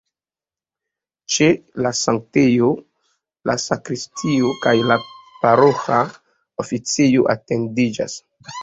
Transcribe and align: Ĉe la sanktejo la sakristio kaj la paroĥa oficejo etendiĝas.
Ĉe 1.33 1.49
la 1.87 1.91
sanktejo 1.99 2.71
la 3.51 3.57
sakristio 3.67 4.57
kaj 4.65 4.75
la 4.93 5.01
paroĥa 5.45 6.05
oficejo 6.67 7.33
etendiĝas. 7.39 8.23